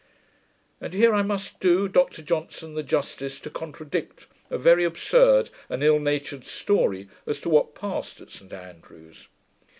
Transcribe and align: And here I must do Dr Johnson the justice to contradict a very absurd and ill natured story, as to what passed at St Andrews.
And 0.81 0.95
here 0.95 1.13
I 1.13 1.21
must 1.21 1.59
do 1.59 1.87
Dr 1.87 2.23
Johnson 2.23 2.73
the 2.73 2.81
justice 2.81 3.39
to 3.41 3.51
contradict 3.51 4.25
a 4.49 4.57
very 4.57 4.83
absurd 4.83 5.51
and 5.69 5.83
ill 5.83 5.99
natured 5.99 6.43
story, 6.43 7.07
as 7.27 7.39
to 7.41 7.49
what 7.49 7.75
passed 7.75 8.19
at 8.19 8.31
St 8.31 8.51
Andrews. 8.51 9.27